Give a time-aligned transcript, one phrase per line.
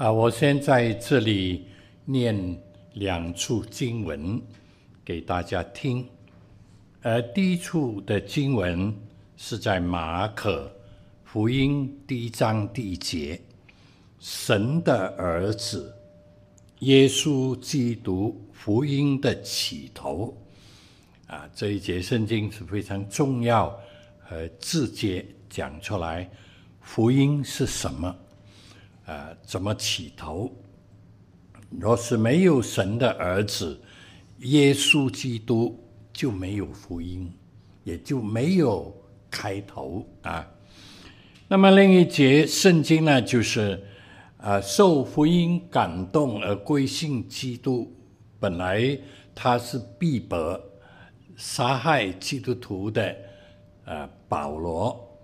[0.00, 1.66] 啊，我先在这里
[2.06, 2.34] 念
[2.94, 4.40] 两处经文
[5.04, 6.08] 给大家听。
[7.02, 8.96] 呃，第一处的经文
[9.36, 10.74] 是在马可
[11.22, 13.38] 福音第一章第一节，
[14.18, 15.94] 神的儿子
[16.78, 20.34] 耶稣基督福音的起头。
[21.26, 23.78] 啊，这一节圣经是非常重要
[24.18, 26.26] 和直接讲出来，
[26.80, 28.16] 福音是什么？
[29.10, 30.48] 啊，怎么起头？
[31.68, 33.80] 若是没有神的儿子
[34.38, 35.76] 耶稣基督，
[36.12, 37.32] 就没有福音，
[37.82, 38.96] 也就没有
[39.28, 40.48] 开头啊。
[41.48, 43.82] 那么另一节圣经呢，就是
[44.36, 47.92] 啊，受福音感动而归信基督，
[48.38, 48.96] 本来
[49.34, 50.60] 他是逼迫。
[51.36, 53.16] 杀害基督徒的，
[53.86, 55.18] 呃，保罗，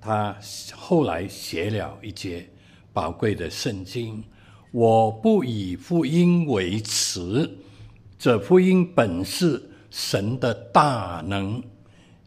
[0.00, 0.34] 他
[0.74, 2.48] 后来写了一节
[2.92, 4.22] 宝贵的圣经。
[4.70, 7.50] 我不以福音为耻，
[8.18, 11.62] 这福音本是神的大能，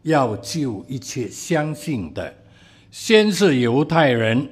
[0.02, 2.34] 要救一切相信的，
[2.90, 4.48] 先是犹太人，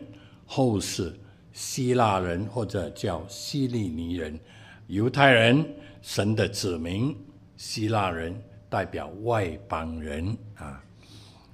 [0.47, 1.13] 后是
[1.53, 4.39] 希腊人，或者叫希利尼人。
[4.87, 5.65] 犹太人，
[6.03, 7.15] 神的子民；
[7.57, 8.41] 希腊人。
[8.71, 10.81] 代表外邦人啊，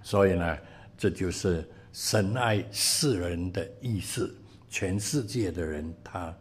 [0.03, 0.59] 所以呢，
[0.99, 4.37] 这就是神爱世人的意思。
[4.79, 6.37] 全世界的人他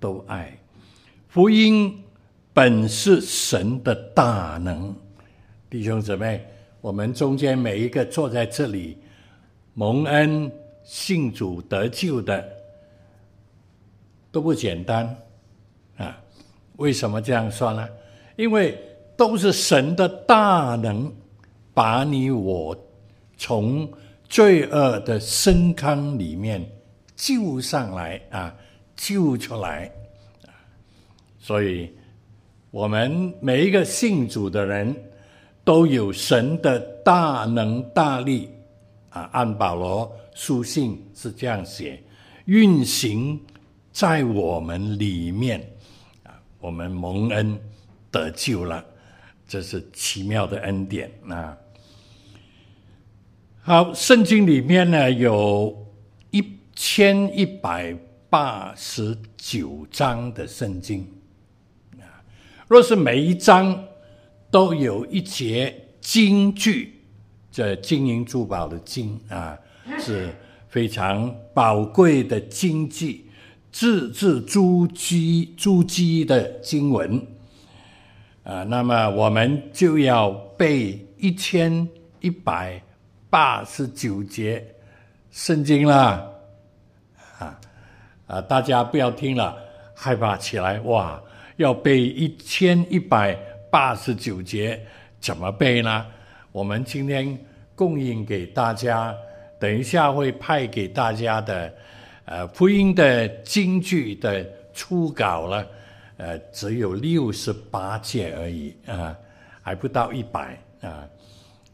[0.00, 0.58] 都爱。
[1.28, 2.02] 福音
[2.54, 4.96] 本是神的大能，
[5.68, 6.46] 弟兄姊妹，
[6.80, 8.96] 我们中间每一个坐在这里
[9.74, 10.50] 蒙恩
[10.82, 12.42] 信主得救的
[14.32, 15.14] 都不简单
[15.98, 16.18] 啊。
[16.76, 17.86] 为什么这样说呢？
[18.36, 18.78] 因为
[19.14, 21.12] 都是神的大能，
[21.74, 22.74] 把你我
[23.36, 23.86] 从
[24.26, 26.66] 罪恶的深坑里面
[27.16, 28.54] 救上来啊，
[28.96, 29.90] 救出来。
[31.38, 31.90] 所以，
[32.70, 34.94] 我们每一个信主的人
[35.62, 38.50] 都有神的大能大力
[39.10, 39.28] 啊。
[39.32, 42.02] 按保罗书信是这样写，
[42.46, 43.40] 运行
[43.92, 45.60] 在我们里面
[46.24, 47.58] 啊，我们蒙恩
[48.10, 48.84] 得救了。
[49.46, 51.54] 这是奇妙的恩典啊！
[53.60, 55.83] 好，圣经里面呢有
[56.74, 57.96] 千一百
[58.28, 61.06] 八十九章的圣经
[61.98, 62.22] 啊。
[62.68, 63.84] 若是每一章
[64.50, 67.00] 都有一节金句，
[67.50, 69.56] 这金银珠宝的金啊，
[69.98, 70.34] 是
[70.68, 73.24] 非常宝贵的金句，
[73.70, 77.24] 字字珠玑珠玑的经文。
[78.42, 81.88] 啊，那么我们就要背一千
[82.20, 82.82] 一百
[83.30, 84.62] 八十九节
[85.30, 86.33] 圣经了，
[88.26, 88.40] 啊！
[88.40, 89.56] 大家不要听了
[89.94, 91.20] 害怕起来哇！
[91.56, 93.36] 要背一千一百
[93.70, 94.80] 八十九节，
[95.20, 96.06] 怎么背呢？
[96.50, 97.38] 我们今天
[97.74, 99.14] 供应给大家，
[99.58, 101.72] 等一下会派给大家的，
[102.24, 105.66] 呃，福音的金句的初稿了。
[106.16, 109.16] 呃，只有六十八节而已啊，
[109.60, 111.02] 还不到一百啊，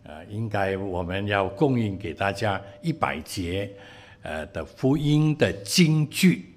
[0.07, 3.71] 啊，应该我们要供应给大家一百节
[4.23, 6.55] 呃的福音的金句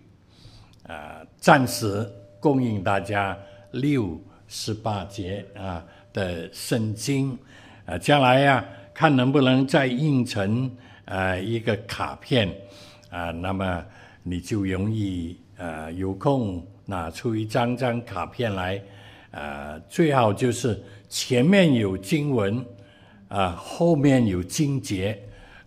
[0.87, 2.09] 啊，暂时
[2.39, 3.37] 供应大家
[3.71, 7.37] 六十八节啊的圣经
[7.85, 10.69] 啊，将来呀、看能不能再印成
[11.05, 12.49] 呃一个卡片
[13.09, 13.85] 啊，那么
[14.23, 16.65] 你就容易呃有空。
[16.85, 18.81] 拿出一张张卡片来，
[19.31, 22.61] 呃，最好就是前面有经文，
[23.29, 25.17] 啊、后面有经节，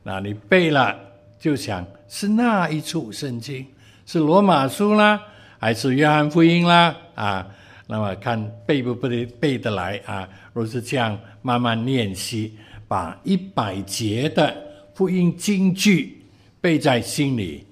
[0.03, 0.95] 那你背了
[1.39, 3.67] 就想是哪一处圣经？
[4.05, 5.21] 是罗马书啦，
[5.59, 6.97] 还是约翰福音啦？
[7.15, 7.47] 啊，
[7.87, 10.29] 那么看背不背得背得来啊？
[10.53, 12.57] 若是这样慢慢练习，
[12.87, 14.57] 把一百节的
[14.95, 16.23] 福音金句
[16.61, 17.67] 背在心里，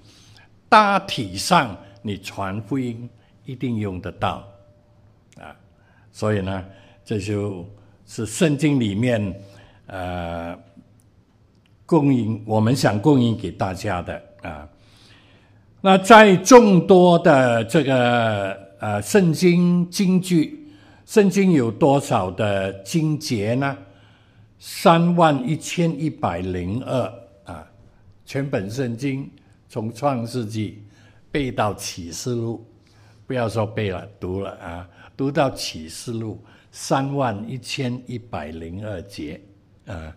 [0.67, 3.09] 大体上你传福音。
[3.47, 4.43] 一定用得到，
[5.37, 5.55] 啊，
[6.11, 6.65] 所以呢，
[7.05, 7.63] 这就
[8.07, 9.39] 是圣经里面
[9.85, 10.57] 呃
[11.85, 14.67] 供应我们想供应给大家的啊。
[15.81, 20.67] 那在众多的这个呃圣经经句，
[21.05, 23.77] 圣经有多少的经节呢？
[24.57, 27.67] 三万一千一百零二啊，
[28.25, 29.29] 全本圣经
[29.69, 30.83] 从创世纪
[31.29, 32.65] 背到启示录。
[33.27, 34.87] 不要说背了，读了啊，
[35.17, 39.39] 读到启示录三万一千一百零二节，
[39.85, 40.15] 啊，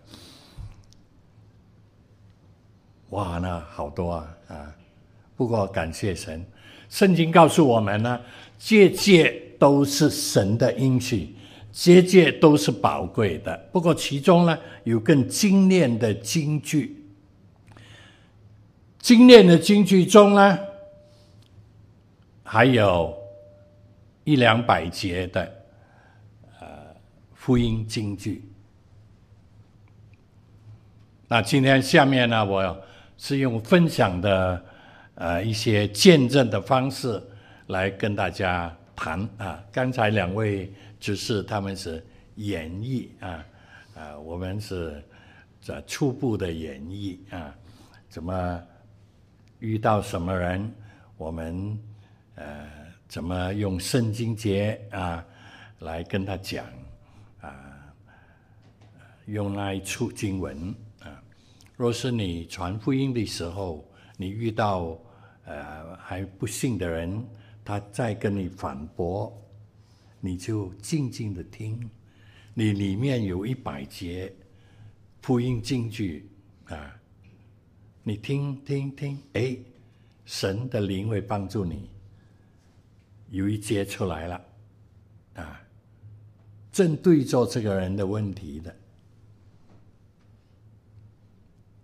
[3.09, 4.75] 哇，那好多啊啊！
[5.35, 6.45] 不过感谢神，
[6.89, 8.19] 圣经告诉我们呢，
[8.57, 11.33] 节节都是神的应许，
[11.71, 13.57] 节节都是宝贵的。
[13.71, 17.03] 不过其中呢，有更精炼的金句，
[18.99, 20.59] 精炼的金句中呢，
[22.43, 23.17] 还有
[24.23, 25.51] 一两百节的
[26.59, 26.67] 呃
[27.33, 28.43] 福音金句。
[31.27, 32.75] 那今天下面呢，我要
[33.21, 34.65] 是用分享的
[35.15, 37.21] 呃一些见证的方式
[37.67, 39.61] 来跟大家谈啊。
[39.73, 40.71] 刚才两位
[41.01, 42.01] 只是他们是
[42.35, 43.45] 演绎啊，
[43.93, 45.03] 啊，我们是
[45.61, 47.53] 这初步的演绎啊，
[48.07, 48.63] 怎么
[49.59, 50.71] 遇到什么人，
[51.17, 51.77] 我们
[52.35, 52.71] 呃
[53.09, 55.23] 怎么用圣经节啊
[55.79, 56.65] 来跟他讲
[57.41, 57.51] 啊，
[59.25, 60.73] 用那一处经文。
[61.79, 64.99] 若是你传福音的时候，你遇到
[65.45, 67.25] 呃还不信的人，
[67.63, 69.33] 他在跟你反驳，
[70.19, 71.89] 你就静静的听。
[72.53, 74.29] 你里面有一百节
[75.21, 76.29] 福音金句
[76.65, 76.99] 啊，
[78.03, 79.57] 你听听听，哎，
[80.25, 81.89] 神的灵会帮助你，
[83.29, 84.45] 有一节出来了
[85.35, 85.61] 啊，
[86.73, 88.75] 正对着这个人的问题的。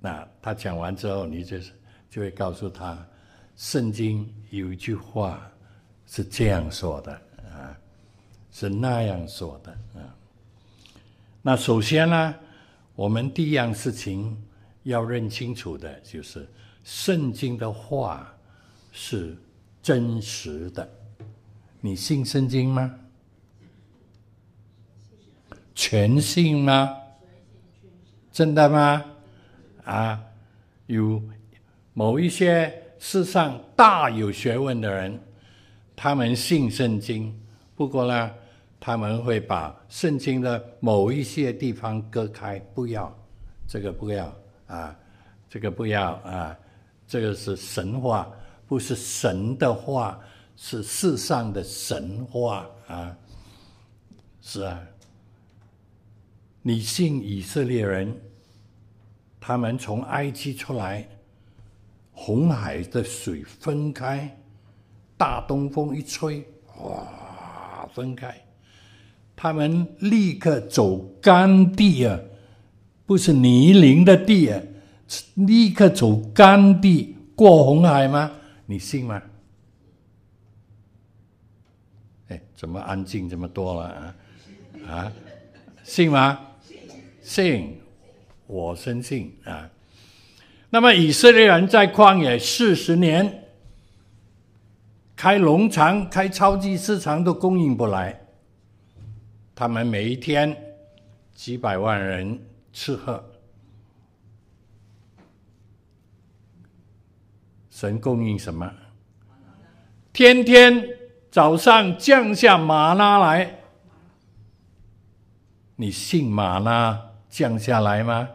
[0.06, 1.72] 那他讲完之后，你就是
[2.12, 3.04] 就会告诉他，
[3.56, 5.42] 圣经有一句话
[6.06, 7.12] 是这样说的
[7.52, 7.76] 啊，
[8.52, 10.16] 是那样说的啊。
[11.42, 12.36] 那首先呢，
[12.96, 14.40] 我们第一样事情
[14.84, 16.48] 要认清楚的就是，
[16.84, 18.32] 圣经的话
[18.92, 19.36] 是
[19.82, 20.88] 真实的。
[21.82, 22.94] 你信圣经吗？
[25.74, 26.96] 全信吗？
[28.32, 29.04] 真的吗？
[29.86, 30.20] 啊，
[30.88, 31.22] 有
[31.94, 35.20] 某一些世上大有学问的人，
[35.96, 37.34] 他们信圣经，
[37.76, 38.32] 不过呢，
[38.80, 43.16] 他们会把圣经的某一些地方割开，不要
[43.68, 44.36] 这个不要
[44.68, 44.96] 啊，
[45.48, 46.58] 这个不要啊，
[47.08, 48.28] 这个是神话，
[48.68, 50.20] 不是神的话，
[50.56, 53.16] 是世上的神话啊，
[54.42, 54.82] 是啊，
[56.64, 58.20] 你信以色列人。
[59.48, 61.08] 他们从埃及出来，
[62.12, 64.36] 红海的水分开，
[65.16, 66.44] 大东风一吹，
[66.82, 68.36] 哇，分开。
[69.36, 72.20] 他们立刻走干地啊，
[73.06, 74.60] 不是泥泞的地啊，
[75.36, 78.32] 立刻走干地过红海吗？
[78.66, 79.22] 你信吗？
[82.30, 84.16] 哎，怎么安静这么多了啊？
[84.90, 85.14] 啊，
[85.84, 86.40] 信吗？
[87.22, 87.80] 信。
[88.48, 89.70] 我深信啊，
[90.70, 93.46] 那么以色列人在旷野四十年，
[95.16, 98.28] 开农场、开超级市场都供应不来，
[99.56, 100.56] 他们每一天
[101.34, 102.40] 几百万人
[102.72, 103.24] 吃喝，
[107.70, 108.72] 神供应什么？
[110.14, 110.88] 天天
[111.32, 113.60] 早上降下吗哪来，
[115.76, 117.05] 你信吗哪？
[117.36, 118.30] 降下来吗？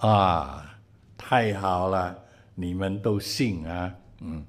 [0.00, 0.78] 啊，
[1.16, 2.14] 太好了！
[2.54, 4.44] 你们都信啊，嗯，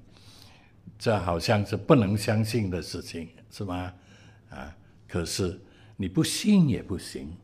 [0.98, 3.90] 这好像是不能相信的事情，是吗？
[4.50, 4.76] 啊，
[5.08, 5.58] 可是
[5.96, 7.34] 你不信也不行，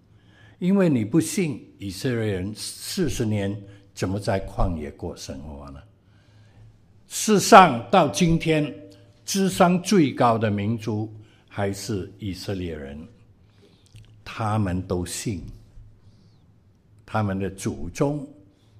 [0.58, 3.58] 因为你不信以色列人四十年
[3.94, 5.80] 怎么在旷野过生活呢？
[7.06, 8.74] 世上到今天
[9.24, 11.10] 智商最高的民族
[11.48, 13.08] 还是以色列人。
[14.28, 15.40] 他们都信，
[17.06, 18.28] 他们的祖宗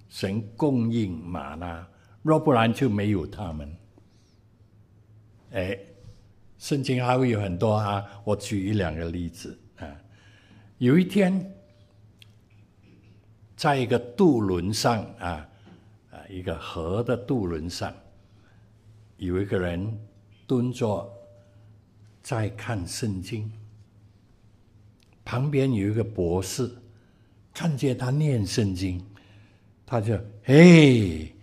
[0.09, 1.87] 神供应吗哪，
[2.21, 3.76] 若不然就没有他们。
[5.53, 5.79] 哎，
[6.59, 9.87] 圣经还会有很多啊，我举一两个例子啊。
[10.79, 11.55] 有一天，
[13.57, 15.49] 在一个渡轮上啊
[16.11, 17.95] 啊，一个河的渡轮上，
[19.17, 19.97] 有一个人
[20.45, 21.09] 蹲着
[22.21, 23.50] 在看圣经。
[25.26, 26.71] 旁边有一个博士，
[27.52, 29.04] 看见他念圣经，
[29.85, 31.35] 他就：“嘿，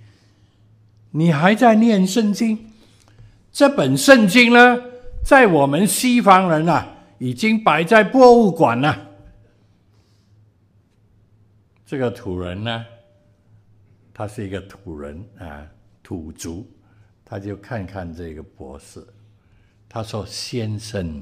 [1.11, 2.71] 你还在念圣经？
[3.51, 4.81] 这本圣经呢，
[5.21, 6.87] 在我们西方人啊，
[7.19, 9.09] 已经摆在博物馆了。”
[11.85, 12.85] 这个土人呢，
[14.13, 15.67] 他是一个土人啊，
[16.01, 16.65] 土族，
[17.25, 19.05] 他就看看这个博士，
[19.89, 21.21] 他说：“先生。”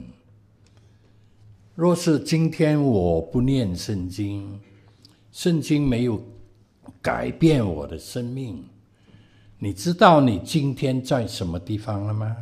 [1.82, 4.62] 若是今天我不念圣经，
[5.32, 6.24] 圣经没有
[7.02, 8.64] 改变我的生命，
[9.58, 12.38] 你知道你今天在什么地方了吗？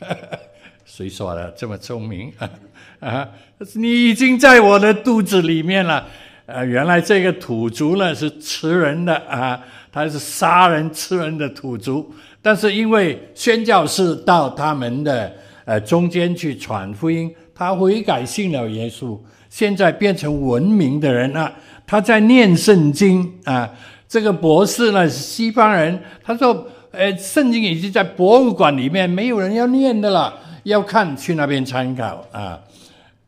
[0.84, 2.50] 谁说的这么聪明啊？
[2.98, 3.28] 啊，
[3.76, 6.08] 你已经在我的肚子里面了。
[6.46, 9.62] 呃，原来这个土族呢是吃人的啊，
[9.92, 12.12] 他是杀人吃人的土族。
[12.42, 15.32] 但是因为宣教士到他们的
[15.64, 19.18] 呃中间去传福音，他悔改信了耶稣，
[19.50, 21.52] 现在变成文明的人了。
[21.86, 23.70] 他在念圣经啊。
[24.08, 32.58] 这个博士呢是西方人，他说：“呃，圣经已经在博物馆里面，没有人要念的了。”要看去那边参考啊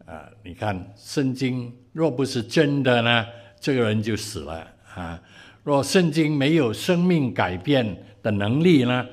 [0.07, 0.25] 啊！
[0.43, 3.27] 你看圣经若不是真的呢，
[3.61, 5.21] 这个人就死了啊！
[5.63, 9.05] 若圣经没有生命改变的能力呢，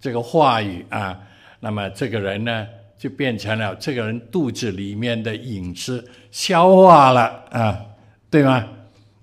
[0.00, 1.18] 这个话语啊，
[1.58, 2.66] 那么这个人呢
[3.00, 7.80] 就变成了这个人肚子里面的影子消化了啊，
[8.28, 8.68] 对吗？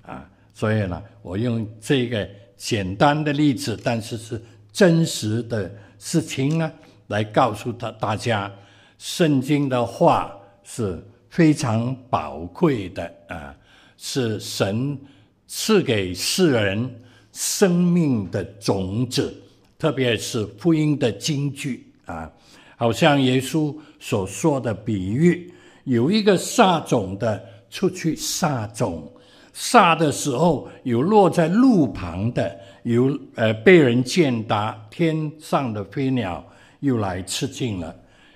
[0.01, 4.41] 啊，所以呢，我用这个简单的例子，但是是
[4.73, 6.71] 真实的事情呢。
[7.09, 8.51] 来告诉他大家，
[8.97, 13.55] 圣经的话是非常宝贵的啊，
[13.95, 14.99] 是神
[15.45, 16.93] 赐给世人
[17.31, 19.33] 生命的种子，
[19.77, 22.29] 特别是福音的金句啊，
[22.77, 25.53] 好像耶稣所说的比喻，
[25.83, 29.11] 有一个撒种的出去撒种，
[29.51, 36.41] 撒的时候有落在路旁的，有呃被人践踏，天上的飞鸟。
[36.81, 37.93] 又来吃尽了，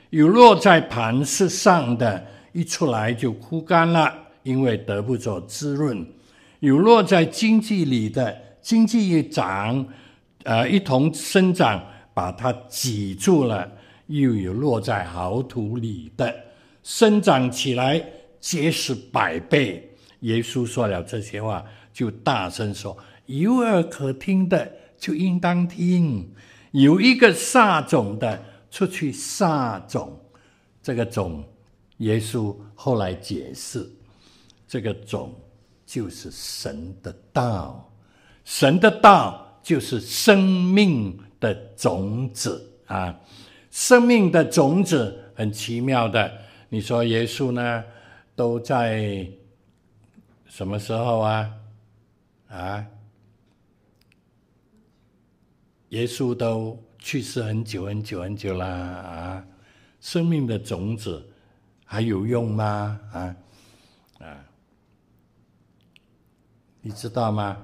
[0.10, 6.04] 有落在磐石上的，一出来就枯干了，因为得不着滋润；
[6.60, 9.86] 有落在荆棘里的，荆棘一长，
[10.44, 11.80] 呃，一同生长，
[12.16, 13.64] 把它挤住了；
[14.12, 16.36] 又有落在好土里的，
[16.84, 18.04] 生长起来
[18.42, 19.90] 结实百倍。
[20.20, 21.64] 耶稣说了这些话，
[21.94, 26.30] 就大声说：“有耳可听的，就应当听。”
[26.72, 30.20] 有一个撒种的出去撒种，
[30.84, 31.44] 这个种，
[31.98, 33.90] 耶稣后来解释，
[34.68, 35.34] 这个种
[35.86, 37.90] 就是神的道，
[38.44, 43.18] 神的道就是生命的种子啊，
[43.72, 46.40] 生命的种子很奇妙的。
[46.70, 47.84] 你说耶稣呢，
[48.36, 49.28] 都在
[50.46, 51.54] 什么时候啊？
[52.50, 52.86] 啊？
[55.90, 59.46] 耶稣都去世很久很久很久了啊！
[60.00, 61.30] 生命的种子
[61.86, 63.00] 还有用吗？
[63.12, 63.36] 啊
[64.20, 64.46] 啊！
[66.82, 67.58] 你知道吗？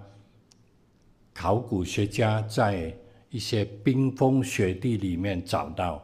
[1.33, 2.93] 考古学家在
[3.37, 6.03] 一些冰封雪地里面找到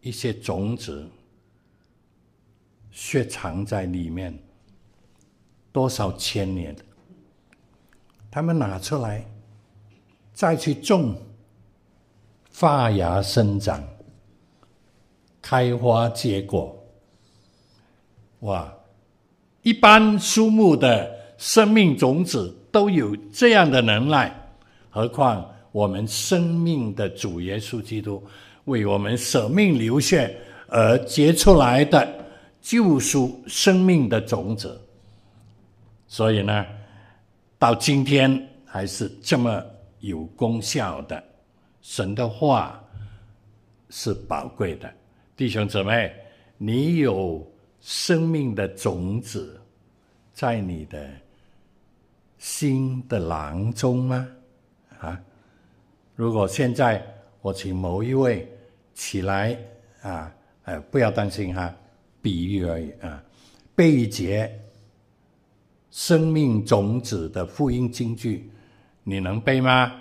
[0.00, 1.06] 一些种子，
[2.90, 4.34] 雪藏在里面
[5.70, 6.74] 多少千年，
[8.30, 9.22] 他们拿出来。
[10.32, 11.14] 再去种，
[12.48, 13.86] 发芽生长，
[15.42, 16.82] 开花结果。
[18.40, 18.72] 哇！
[19.60, 24.34] 一般树木的生命种子都有这样的能耐，
[24.88, 28.24] 何况我们生命的主耶稣基督
[28.64, 30.34] 为我们舍命流血
[30.68, 32.08] 而结出来的
[32.62, 34.80] 救赎生命的种子。
[36.08, 36.64] 所以呢，
[37.58, 39.62] 到今天还是这么。
[40.00, 41.24] 有功效的，
[41.80, 42.80] 神的话
[43.90, 44.88] 是宝贵的，
[45.34, 46.12] 弟兄姊妹，
[46.58, 47.44] 你有
[47.80, 49.60] 生命的种子
[50.32, 51.08] 在你的
[52.38, 54.28] 心的囊中吗？
[55.00, 55.20] 啊，
[56.16, 57.00] 如果现在
[57.42, 58.50] 我请某一位
[58.94, 59.56] 起来
[60.02, 61.72] 啊，呃，不要担心哈，
[62.20, 63.22] 比喻而已啊，
[63.76, 64.50] 背一节
[65.90, 68.50] 生命种子的福音金句。
[69.04, 69.92] 你能背吗？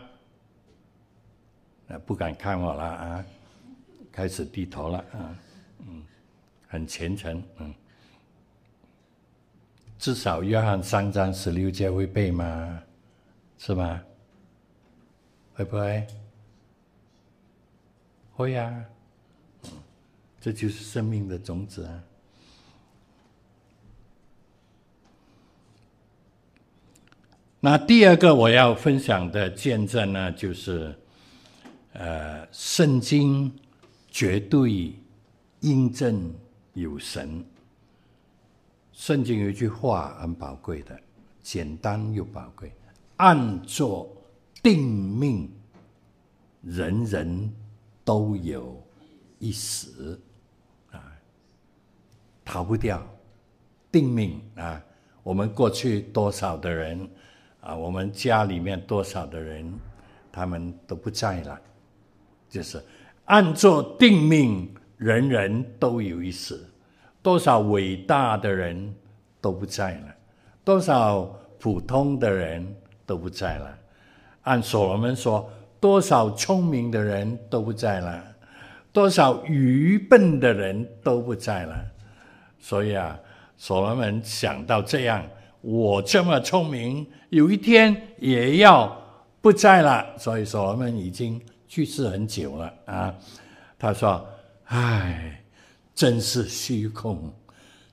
[1.87, 3.25] 啊不敢看我了啊！
[4.11, 5.37] 开始低头了啊，
[5.85, 6.01] 嗯，
[6.67, 7.71] 很虔诚，嗯，
[9.99, 12.81] 至少约翰三章十六节会背吗？
[13.59, 14.01] 是吗？
[15.55, 16.05] 会不会？
[18.33, 18.85] 会呀，
[19.63, 19.71] 啊，
[20.41, 22.03] 这就是生命的种子啊。
[27.61, 30.93] 那第二个我要分享的见证呢，就是，
[31.93, 33.51] 呃，圣经
[34.11, 34.93] 绝对
[35.61, 36.31] 印证
[36.73, 37.43] 有神。
[38.91, 40.99] 圣经有一句话很宝贵的，
[41.41, 42.71] 简单又宝贵，
[43.15, 44.15] 按作
[44.65, 45.47] 定命，
[46.63, 47.53] 人人
[48.03, 48.83] 都有
[49.37, 50.19] 一死，
[50.89, 50.99] 啊，
[52.43, 53.07] 逃不掉，
[53.91, 54.83] 定命啊！
[55.21, 57.07] 我们过去多少的人。
[57.61, 59.71] 啊，我们家里面多少的人
[60.31, 61.61] 他们都不在了。
[62.49, 62.83] 就是
[63.25, 66.67] 按作定命，人人都有一死。
[67.21, 68.95] 多少伟大的人
[69.39, 70.15] 都不在了，
[70.63, 71.23] 多少
[71.59, 73.77] 普通的人都不在了。
[74.45, 75.47] 按所罗门说，
[75.79, 78.23] 多少聪明的人都不在了，
[78.91, 81.75] 多少愚笨的人都不在了。
[82.57, 83.19] 所以啊，
[83.55, 85.23] 所罗门想到这样，
[85.61, 88.99] 我这么聪明，有一天也要
[89.41, 90.17] 不在了。
[90.17, 93.13] 所以所罗门已经去世很久了啊。
[93.77, 94.27] 他说
[94.65, 95.41] ：“唉。”
[95.95, 97.33] 真是虚空，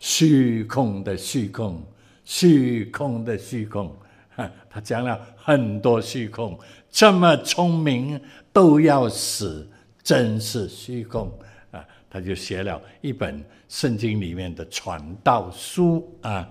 [0.01, 1.81] 虚空的虚空，
[2.25, 3.95] 虚空的虚空。
[4.71, 6.59] 他讲了很多虚空，
[6.91, 8.21] 这么聪明
[8.53, 9.69] 都要死，
[10.03, 11.31] 真是虚空
[11.71, 11.85] 啊！
[12.11, 16.49] 他就写了一本圣经里面的传道书啊。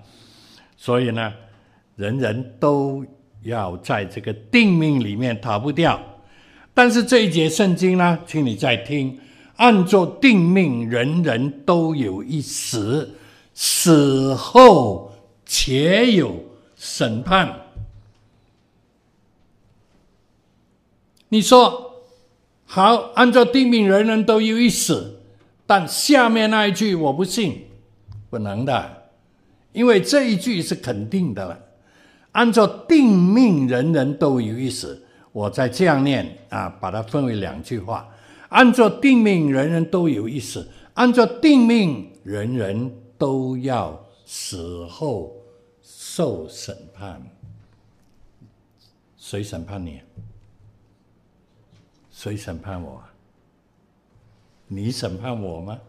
[0.78, 1.34] 所以呢，
[1.96, 3.06] 人人都
[3.44, 6.00] 要在这个定命里面逃不掉。
[6.74, 9.20] 但是这一节圣经呢，请你再听。
[9.58, 13.14] 按作定命，人人都有一死，
[13.54, 15.14] 死后
[15.46, 16.36] 且有
[16.76, 17.54] 审判。
[21.34, 22.04] 你说
[22.66, 25.22] 好，按照定命，人人都有一死，
[25.66, 27.68] 但下面那一句我不信，
[28.30, 29.10] 不能的，
[29.72, 31.58] 因为这一句是肯定的了。
[32.34, 38.10] 按照定命，人人都有一死，我再这样念啊，把它分为两句话。
[38.50, 40.60] 按照定命，人人都有一死；
[40.96, 45.34] 按照定命，人人都要死后
[45.82, 47.22] 受审判。
[49.18, 50.02] 谁审判你？
[52.22, 53.04] 谁审判我？
[54.68, 55.80] 你审判我吗？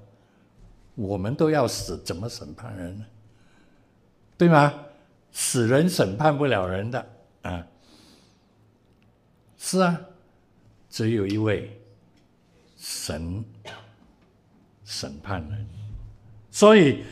[0.94, 3.04] 我们都要死，怎么审判人呢？
[4.38, 4.72] 对吗？
[5.30, 7.06] 死人审判不了人的
[7.42, 7.66] 啊！
[9.58, 10.00] 是啊，
[10.88, 11.78] 只有一位。
[12.78, 13.44] 神
[14.86, 15.66] 审判人，
[16.50, 17.04] 所以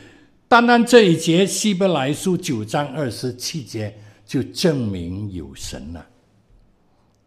[0.47, 6.05] 单单这一节希伯来书九章二十七节就证明有神了，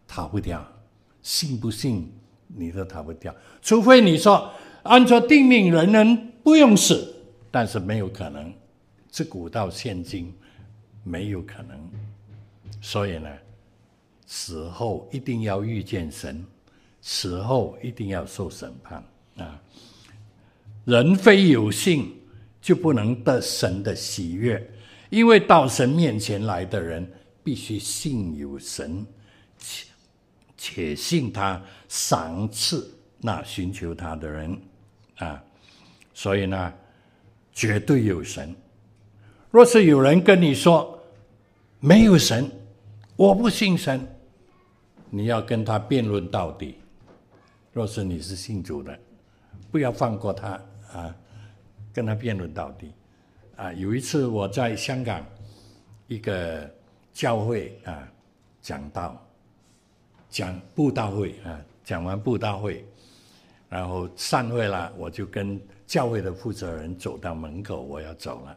[0.09, 0.66] 逃不掉，
[1.25, 2.09] 信不信
[2.47, 4.49] 你都逃不掉，除非你说
[4.85, 7.13] 按照定命，人人不用死，
[7.51, 8.55] 但是没有可能，
[9.09, 10.33] 自古到现今
[11.03, 11.91] 没有可能，
[12.81, 13.29] 所以呢，
[14.27, 16.47] 死后一定要遇见神。
[17.07, 19.05] 死后一定要受审判
[19.37, 19.61] 啊！
[20.87, 22.11] 人非有信，
[22.63, 24.71] 就不能得神的喜悦，
[25.11, 27.07] 因为到神面前来的人，
[27.43, 29.07] 必须信有神，
[30.57, 34.59] 且信他赏赐那寻求他的人
[35.17, 35.43] 啊！
[36.12, 36.73] 所以呢，
[37.53, 38.55] 绝对有神。
[39.51, 40.99] 若是有人跟你说
[41.81, 42.51] 没有神，
[43.17, 44.07] 我不信神，
[45.11, 46.77] 你要跟他辩论到底。
[47.73, 48.99] 若是你是信主的，
[49.71, 50.61] 不要放过他
[50.93, 51.14] 啊，
[51.93, 52.93] 跟他辩论到底
[53.57, 53.73] 啊！
[53.73, 55.25] 有一次我在香港
[56.07, 56.69] 一个
[57.12, 58.09] 教会啊
[58.61, 59.21] 讲道，
[60.35, 62.85] 讲布道会啊，讲完布道会，
[63.68, 68.57] 然后散会了，我就跟教会的负责人走到门口，我要走了。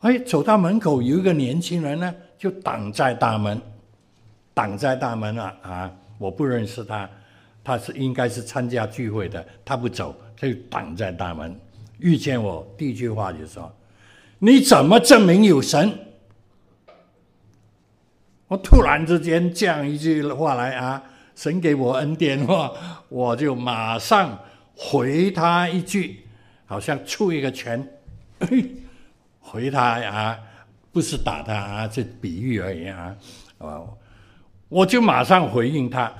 [0.00, 3.62] 哎，走到门口有一个年轻人呢，就挡在大门，
[4.52, 5.92] 挡在大门了啊！
[6.18, 7.08] 我不认识他。
[7.62, 11.54] 他是应该是参加聚会的，他不走，他就挡在大门。
[12.00, 13.72] 遇见我，第一句话就说
[14.40, 15.96] ：“你怎么证明有神？”
[18.50, 21.00] 我突然之间讲一句话来啊，
[21.36, 22.72] 神给我恩典的话，
[23.08, 24.36] 我就马上
[24.74, 26.26] 回他一句，
[26.66, 27.88] 好像出一个拳，
[29.38, 30.36] 回他啊，
[30.90, 33.14] 不是打他啊，这比喻而已啊，
[33.58, 33.96] 哦，
[34.68, 36.12] 我就马上回应他。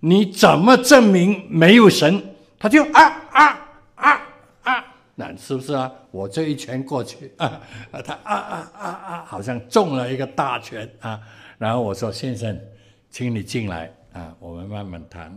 [0.00, 2.22] 你怎么证明没有神？
[2.58, 3.58] 他就啊啊
[3.94, 4.20] 啊
[4.62, 5.90] 啊，那是不是啊？
[6.10, 7.58] 我这一拳过去 啊，
[8.04, 11.18] 他啊啊啊啊，好像中了一个大拳啊。
[11.58, 12.58] 然后我说：“先生，
[13.10, 15.36] 请你进来啊，我们慢慢谈。”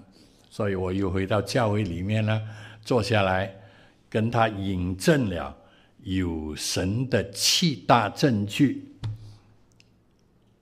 [0.50, 2.42] 所以我又回到教会里面呢，
[2.84, 3.54] 坐下来
[4.10, 5.56] 跟他引证了
[6.04, 8.88] 有神的七大证据。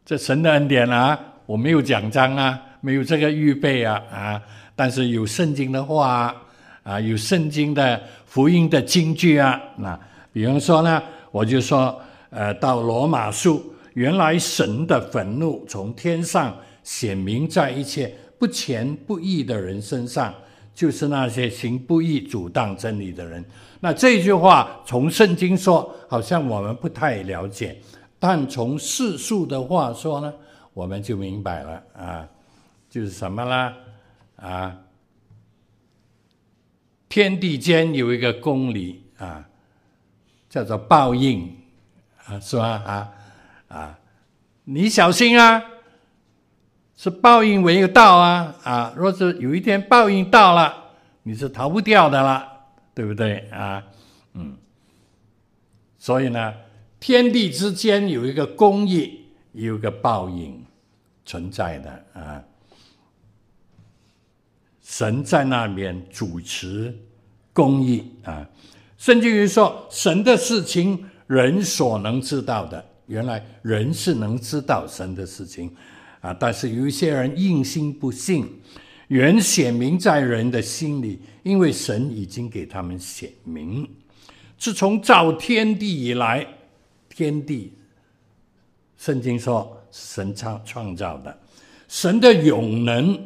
[0.06, 2.65] 这神的恩典啊，我没有奖章啊。
[2.82, 4.41] 没有这个预备啊啊！
[4.74, 6.34] 但是有圣经的话
[6.82, 9.62] 啊，有圣经的福音的金句啊。
[9.76, 10.00] 那
[10.32, 20.34] 比方说呢，我就说，呃，到罗马书，原来神的愤怒从天上显明在一切不虔不义的人身上，
[20.74, 23.44] 就是那些行不义阻挡真理的人。
[23.82, 27.78] 那这句话从圣经说，好像我们不太了解，
[28.18, 30.34] 但从世俗的话说呢，
[30.74, 32.26] 我们就明白了啊。
[32.90, 33.76] 就是什么啦？
[34.38, 34.78] 啊，
[37.10, 39.46] 天地间有一个公理啊，
[40.50, 41.54] 叫做报应
[42.24, 42.82] 啊，是吧？
[42.86, 43.12] 啊
[43.69, 43.97] 啊，
[44.65, 45.63] 你小心啊，
[46.97, 48.93] 是报应为一个道啊啊！
[48.97, 50.91] 若是有一天报应到了，
[51.23, 52.45] 你是逃不掉的了，
[52.93, 53.82] 对不对啊？
[54.34, 54.58] 嗯，
[55.97, 56.53] 所以呢，
[56.99, 60.65] 天地之间有一个公义，有一个报应
[61.25, 62.43] 存在的啊。
[64.82, 66.93] 神在那边主持
[67.53, 68.47] 公义啊，
[68.97, 75.69] 甚至于说，神的事情人所能知道的，原来人是能知道神的事情
[76.22, 78.48] 啊，但是有一些人硬心不信，
[79.10, 83.86] 原显明在人的心里，因为神已经给他们显明，
[84.58, 86.48] 自从造天地以来，
[87.10, 87.74] 天地，
[88.98, 91.38] 圣经说神创创造的，
[91.89, 93.19] 神的永能。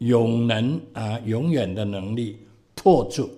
[0.00, 2.38] 永能啊，永远的能力
[2.74, 3.30] 托住。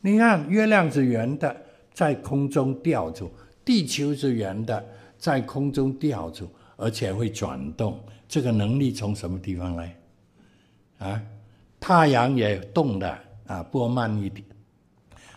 [0.00, 1.56] 你看，月亮是圆的，
[1.94, 3.26] 在空中吊住；
[3.66, 4.82] 地球是圆的，
[5.18, 8.00] 在空中吊住，而且会转动。
[8.26, 9.96] 这个能力从什么地方来？
[10.98, 11.22] 啊，
[11.78, 14.42] 太阳也动的啊，不过慢一点。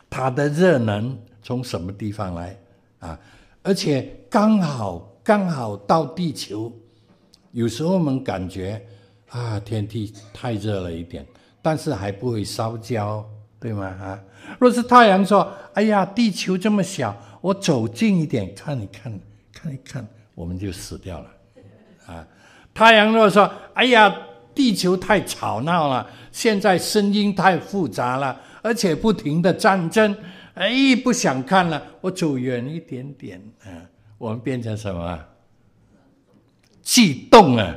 [0.10, 2.58] 它的热能从什么地方来？
[3.00, 3.20] 啊，
[3.64, 6.72] 而且刚好刚好到地球。
[7.52, 8.82] 有时候我们感觉。
[9.30, 11.24] 啊，天气太热了一点，
[11.62, 13.24] 但是还不会烧焦，
[13.60, 13.86] 对吗？
[13.86, 14.20] 啊，
[14.58, 19.20] 若是太阳说：“哎呀，地球这么小，我走近一点看一看，
[19.52, 21.28] 看一看，我们就死掉了。”
[22.08, 22.26] 啊，
[22.74, 24.16] 太阳若说：“哎呀，
[24.56, 30.16] 地球太吵闹了，现在声音太复杂了，而且不停的战争，
[30.54, 33.68] 哎，不想看了，我走远一点点。”啊，
[34.18, 35.20] 我们变成什么？
[36.82, 37.76] 激动啊！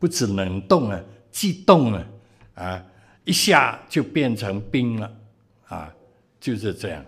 [0.00, 2.06] 不止冷冻了，激动了，
[2.54, 2.82] 啊，
[3.24, 5.10] 一下就变成冰了，
[5.68, 5.94] 啊，
[6.40, 7.04] 就是这样。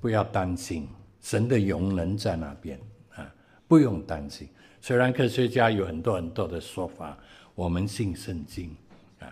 [0.00, 0.88] 不要担心，
[1.20, 2.78] 神的永能在那边
[3.14, 3.34] 啊，
[3.66, 4.48] 不用担心。
[4.80, 7.18] 虽然科学家有很多很多的说法，
[7.56, 8.74] 我们信圣经
[9.18, 9.26] 啊。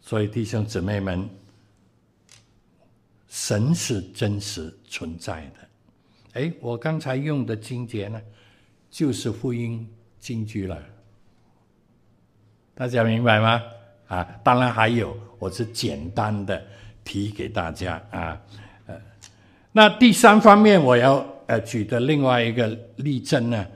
[0.00, 1.28] 所以弟兄姊妹们，
[3.28, 6.40] 神是真实存在的。
[6.40, 8.20] 哎，我刚才用的经节呢，
[8.90, 9.86] 就是福音
[10.18, 10.82] 金句了。
[12.74, 13.62] 大家明白吗？
[14.08, 16.62] 啊，当然还有，我是简单的
[17.04, 18.40] 提给大家啊。
[18.86, 19.00] 呃，
[19.72, 23.66] 那第三方面我要呃举的另外一个例证呢，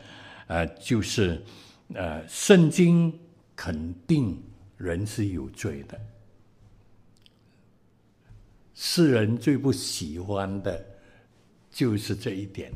[0.46, 1.42] 呃，就是
[1.94, 3.12] 呃，圣经
[3.54, 4.42] 肯定
[4.76, 5.98] 人是有罪的，
[8.74, 10.86] 世人最不喜欢的。
[11.72, 12.68] 就是这一点，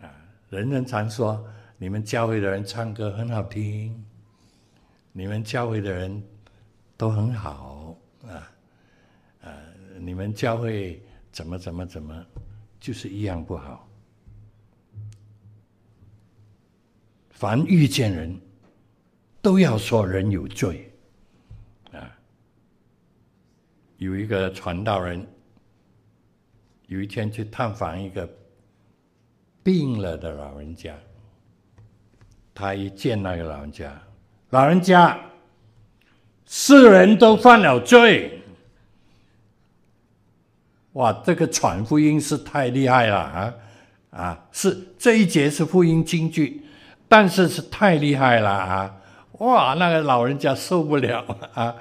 [0.00, 0.06] 啊，
[0.50, 1.44] 人人常说
[1.78, 4.04] 你们教会的人唱歌很好听，
[5.10, 6.22] 你们教会的人
[7.02, 7.96] 都很好，
[8.28, 8.52] 啊，
[9.42, 9.52] 啊，
[9.98, 12.24] 你们教会怎么怎么怎么，
[12.78, 13.88] 就是一样不好。
[17.30, 18.40] 凡遇见人，
[19.40, 20.92] 都要说人有罪，
[21.90, 22.16] 啊，
[23.96, 25.26] 有一个传道人。
[26.86, 28.28] 有一天去探访一个
[29.64, 30.96] 病了的老人家，
[32.54, 34.00] 他一见那个老人家，
[34.50, 35.18] 老人家，
[36.54, 38.42] 世人都犯了罪。
[40.92, 43.54] 哇，这个传福音是太厉害了啊！
[44.10, 46.62] 啊，是这一节是福音金句，
[47.08, 48.94] 但是是太厉害了啊！
[49.38, 51.74] 哇，那个老人家受不了啊！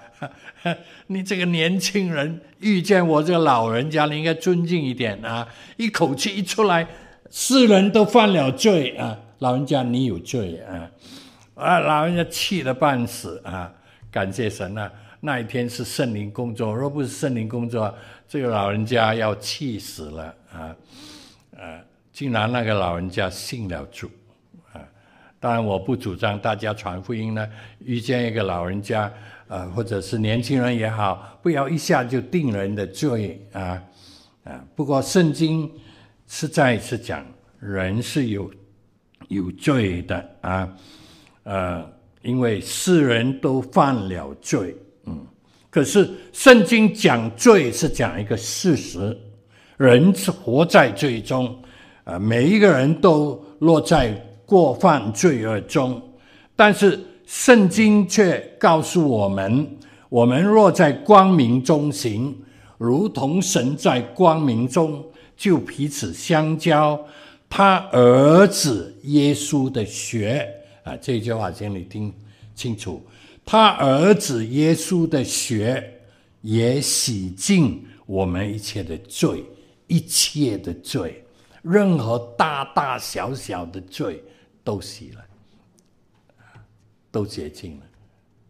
[1.07, 5.45] 你这个年轻人遇见我这个老人家，你应该尊敬一点啊！
[5.75, 6.87] 一口气一出来，
[7.29, 9.17] 世人都犯了罪啊！
[9.39, 10.87] 老人家你有罪啊！
[11.55, 13.73] 啊，老人家气得半死啊！
[14.11, 14.91] 感谢神啊！
[15.19, 17.93] 那一天是圣灵工作，若不是圣灵工作，
[18.27, 20.75] 这个老人家要气死了啊！
[21.57, 21.79] 啊，
[22.11, 24.11] 竟然那个老人家信了主
[24.73, 24.81] 啊！
[25.39, 27.47] 当然，我不主张大家传福音呢，
[27.79, 29.11] 遇见一个老人家。
[29.47, 33.83] 啊，或者是年轻人也好，不要一下就定人的罪啊
[34.45, 34.63] 啊！
[34.73, 35.69] 不过圣经
[36.25, 37.25] 是再一次讲，
[37.59, 38.49] 人是有
[39.27, 40.73] 有罪的啊，
[41.43, 45.25] 呃，因为世人都犯了罪，嗯。
[45.69, 49.17] 可是圣经讲罪是讲一个事实，
[49.77, 51.55] 人是活在罪中，
[52.03, 54.11] 啊，每一个人都落在
[54.45, 56.01] 过犯罪恶中，
[56.55, 56.99] 但是。
[57.23, 59.65] 圣经却告诉我们：
[60.09, 62.35] 我们若在光明中行，
[62.77, 65.01] 如同神在光明中，
[65.37, 66.99] 就彼此相交，
[67.49, 70.45] 他儿子耶稣的血
[70.83, 72.13] 啊，这句话请你听
[72.55, 73.01] 清楚。
[73.43, 76.01] 他儿子耶稣的血
[76.41, 79.43] 也洗净我们一切的罪，
[79.87, 81.23] 一切的罪，
[81.61, 84.23] 任何大大小小的罪
[84.63, 85.25] 都洗了，
[87.11, 87.85] 都洁净了。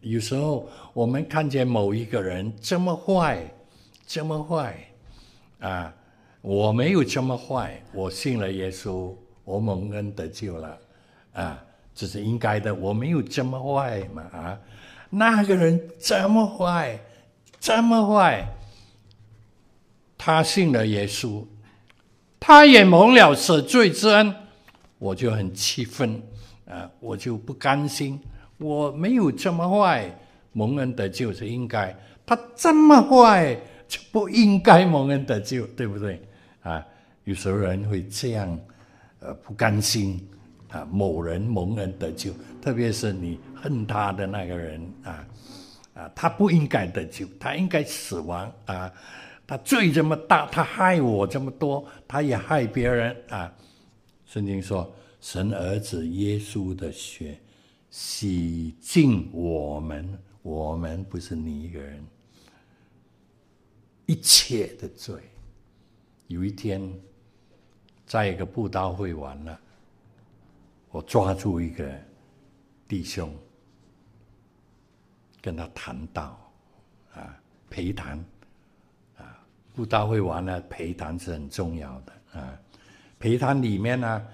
[0.00, 3.48] 有时候我们看见某一个人这么坏，
[4.06, 4.76] 这么坏，
[5.60, 5.94] 啊，
[6.40, 9.14] 我没有这么坏，我信了耶稣，
[9.44, 10.78] 我蒙恩得救了，
[11.32, 12.74] 啊，这是应该的。
[12.74, 14.58] 我没有这么坏嘛，啊，
[15.10, 16.98] 那个人这么坏，
[17.60, 18.46] 这么坏，
[20.16, 21.44] 他信了耶稣，
[22.38, 24.34] 他也蒙了赦罪之恩，
[24.98, 26.22] 我就很气愤，
[26.66, 28.20] 啊，我就不甘心。
[28.58, 30.08] 我没有这么坏，
[30.52, 31.96] 蒙恩得救是应该。
[32.24, 36.22] 他这么坏，就不应该蒙恩得救，对不对？
[36.62, 36.86] 啊，
[37.24, 38.58] 有时候人会这样，
[39.18, 40.24] 呃，不甘心
[40.72, 40.84] 啊。
[40.90, 45.26] 某人蒙恩得救，特别是你恨他的那个人啊，
[45.94, 48.92] 啊，他不应该得救，他应该死亡啊。
[49.46, 53.52] 他罪这么大，他害我这么多，他也害别人啊。
[54.26, 57.38] 圣经说，神儿子耶稣的血。
[57.90, 62.02] 洗净我们，我们不是你一个人，
[64.06, 65.14] 一切的罪。
[66.26, 66.90] 有一天，
[68.06, 69.60] 在一个布道会完了，
[70.92, 71.90] 我抓住一个
[72.86, 73.34] 弟兄，
[75.40, 76.52] 跟他谈道，
[77.14, 77.36] 啊，
[77.68, 78.24] 陪谈，
[79.16, 82.56] 啊，布道会完了，陪谈是很重要的啊。
[83.18, 84.26] 陪谈里面呢，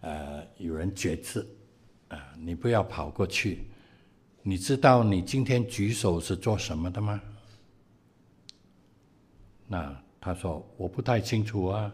[0.00, 1.46] 呃，有人决志。
[2.08, 3.66] 啊，你不要跑过去。
[4.40, 7.20] 你知道你今天举手是做什么的吗？
[9.66, 11.92] 那他说我不太清楚啊。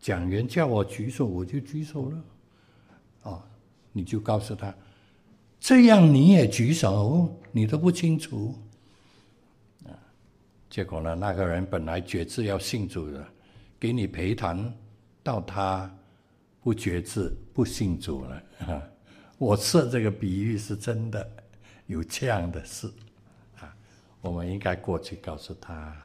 [0.00, 2.24] 讲员叫我举手，我就举手了。
[3.96, 4.74] 你就告诉他，
[5.58, 8.54] 这样你也举手，你都不清楚。
[9.86, 9.96] 啊，
[10.68, 13.26] 结果呢，那个人本来决志要信主的，
[13.80, 14.70] 给你陪谈，
[15.22, 15.90] 到他
[16.60, 18.42] 不决志不信主了。
[18.66, 18.82] 啊
[19.38, 21.26] 我设这个比喻是真的，
[21.86, 22.92] 有这样的事
[23.58, 23.74] 啊，
[24.20, 25.96] 我们应该过去告诉他，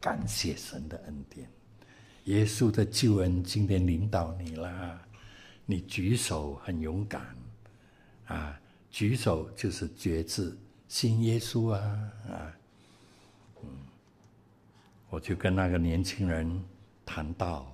[0.00, 1.46] 感谢神的恩典，
[2.24, 4.98] 耶稣的救恩今天领导你了，
[5.70, 7.32] 你举手很勇敢
[8.26, 11.78] 啊，举手就是决志信耶稣啊
[12.28, 12.52] 啊，
[13.62, 13.68] 嗯，
[15.10, 16.60] 我就跟那个年轻人
[17.06, 17.70] 谈到，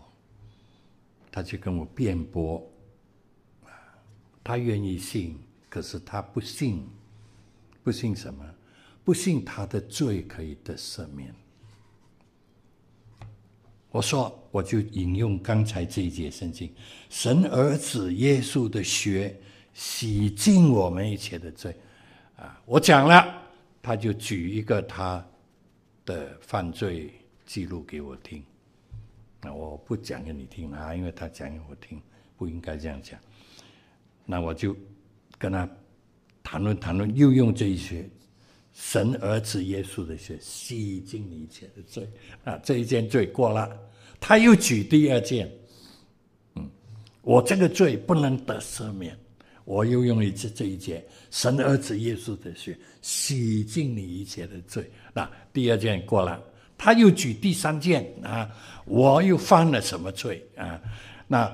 [1.33, 2.63] 他就跟我辩驳。
[4.45, 6.87] 他愿意信，可是他不信，
[7.83, 8.45] 不信什么？
[9.07, 11.35] 不信他的罪可以得赦免。
[13.97, 16.71] 我说，我就引用刚才这一节圣经：
[17.09, 19.35] 神儿子耶稣的血
[19.73, 21.75] 洗净我们一切的罪。
[22.37, 23.43] 啊，我讲了，
[23.81, 25.27] 他就举一个他
[26.05, 27.11] 的犯罪
[27.47, 28.45] 记录给我听。
[29.41, 31.99] 那我不讲给你听啊，因为他讲给我听，
[32.37, 33.19] 不应该这样讲。
[34.27, 34.77] 那我就
[35.39, 35.67] 跟他
[36.43, 38.07] 谈论谈论，又用这一些
[38.77, 42.07] 神儿子耶稣的血洗净你一切的罪
[42.45, 43.75] 啊，这一件罪过了，
[44.21, 45.51] 他又举第二件，
[46.55, 46.71] 嗯，
[47.23, 49.19] 我这个罪不能得赦免，
[49.65, 56.43] 我又用一次这一件神儿子耶稣的血洗净你一切的罪，那第二件过了，
[56.77, 58.49] 他又举第三件啊，
[58.85, 60.79] 我又犯了什么罪啊？
[61.27, 61.51] 那。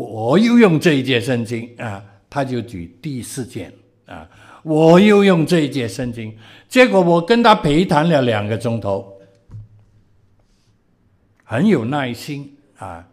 [0.00, 3.74] 我又用这一节圣经啊，他就举第四件
[4.06, 4.30] 啊，
[4.68, 6.36] 我又用这一节圣经，
[6.68, 9.18] 结果我跟他陪谈了两个钟头，
[11.42, 13.08] 很有耐心啊，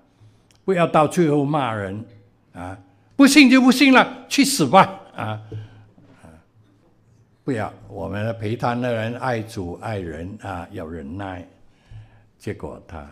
[0.65, 2.05] 不要到最后骂人
[2.51, 2.77] 啊，
[3.15, 5.41] 不信就不信了，去死吧啊
[6.21, 6.27] 啊！
[7.45, 11.47] 不要，我们的陪谈的人爱主爱人啊，要忍耐。
[12.37, 13.09] 结果他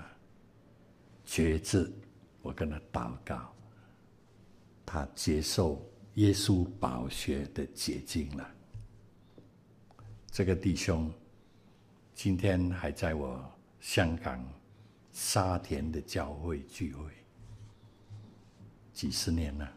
[1.24, 1.90] 决志，
[2.42, 3.38] 我跟他祷告。
[4.86, 5.82] 他接受
[6.16, 8.50] 耶稣宝血的结晶了。
[10.30, 11.12] 这个弟兄
[12.14, 13.44] 今天还在我
[13.80, 14.44] 香港
[15.12, 17.04] 沙田的教会聚会，
[18.94, 19.74] 几十年了。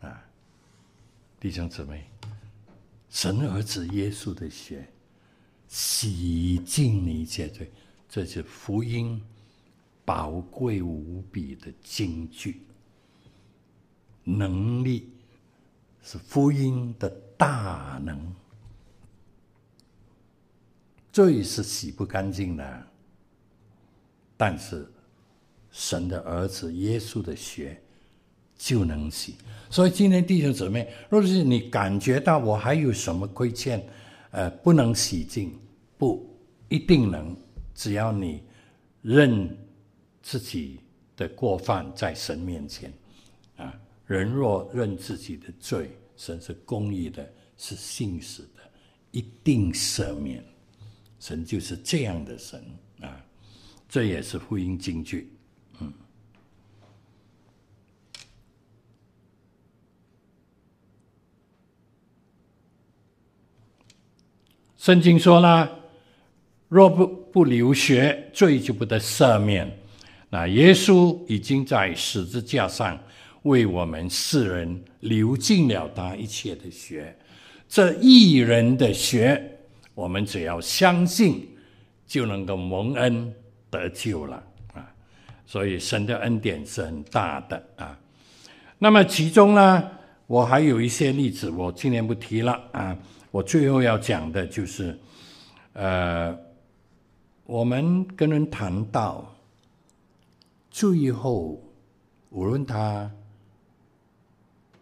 [0.00, 0.24] 啊，
[1.38, 2.04] 弟兄姊妹，
[3.10, 4.86] 神儿子耶稣的血
[5.68, 7.70] 洗净你一切罪，
[8.08, 9.22] 这是福音
[10.04, 12.62] 宝贵无比的金句。
[14.36, 15.08] 能力
[16.02, 18.34] 是福音的大能，
[21.10, 22.86] 罪是洗不干净的，
[24.36, 24.86] 但是
[25.70, 27.80] 神的儿子耶稣的血
[28.56, 29.36] 就能洗。
[29.70, 33.82] 所以今天弟兄姊妹，若是你感觉到我还有什么亏欠，
[34.30, 35.58] 呃，不能洗净，
[35.96, 36.28] 不
[36.68, 37.34] 一定能，
[37.74, 38.42] 只要你
[39.00, 39.56] 认
[40.22, 40.80] 自己
[41.16, 42.92] 的过犯在神面前，
[44.08, 48.62] 人若认自己的罪，神是公义的，是信实的，
[49.10, 50.42] 一定赦免。
[51.20, 52.64] 神就是这样的神
[53.02, 53.22] 啊，
[53.86, 55.30] 这也是福音经句。
[55.80, 55.92] 嗯，
[64.78, 65.68] 圣经说呢，
[66.68, 69.78] 若不不流血，罪就不得赦免。
[70.30, 72.98] 那耶稣已经在十字架上
[73.42, 77.16] 为我们世人流尽了他一切的血，
[77.68, 79.54] 这一人的血。
[79.94, 81.48] 我们只要相信，
[82.06, 83.34] 就能够蒙恩
[83.68, 84.40] 得救了
[84.72, 84.88] 啊！
[85.44, 87.98] 所以神的恩典是很大的啊。
[88.78, 89.90] 那么其中呢，
[90.28, 92.96] 我还有一些例子，我今天不提了啊。
[93.32, 94.96] 我最后要讲的就是，
[95.72, 96.38] 呃，
[97.44, 99.34] 我们跟人谈到
[100.70, 101.60] 最后，
[102.30, 103.10] 无论他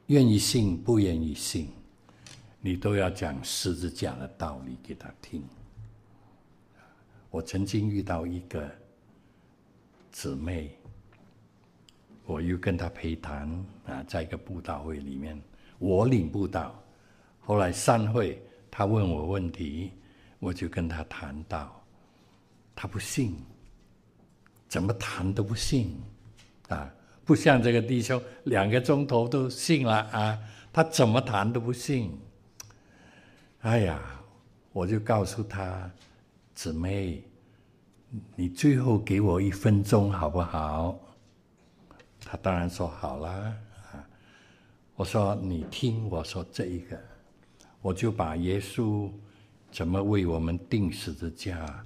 [0.07, 1.69] 愿意信不愿意信。
[2.61, 5.43] 你都要讲十字架的道理给他听。
[7.31, 8.71] 我曾经遇到一个
[10.11, 10.71] 姊妹，
[12.25, 13.49] 我又跟她陪谈
[13.87, 15.41] 啊，在一个布道会里面，
[15.79, 16.83] 我领布道。
[17.41, 19.93] 后来散会，她问我问题，
[20.39, 21.85] 我就跟她谈到，
[22.75, 23.37] 她不信，
[24.69, 25.95] 怎么谈都不信
[26.69, 26.91] 啊，
[27.27, 30.39] 不像这个弟兄两个钟头都信了啊，
[30.73, 32.17] 他怎么谈都不信。
[33.63, 34.01] 哎呀，
[34.73, 35.91] 我就告诉他，
[36.55, 37.25] 姊妹，
[38.37, 40.97] 你最后给我一分钟好不好？
[42.21, 43.53] 他当然说好啦。
[44.95, 46.99] 我说你听我说这一个，
[47.83, 49.11] 我就把耶稣
[49.73, 51.85] 怎么为我们定死的家，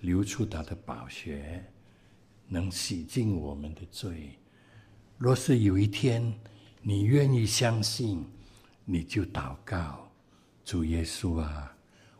[0.00, 1.64] 流出他的宝血，
[2.46, 4.38] 能洗净我们的罪。
[5.16, 6.34] 若是有一天
[6.82, 8.24] 你愿意相信，
[8.84, 10.00] 你就祷告。
[10.64, 11.74] 主耶稣啊，